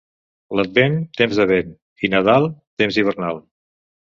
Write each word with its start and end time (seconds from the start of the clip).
L'Advent, 0.59 0.95
temps 1.19 1.37
de 1.41 1.45
vent, 1.53 1.69
i 2.07 2.11
Nadal, 2.15 2.51
temps 2.83 2.99
hivernal. 3.03 3.43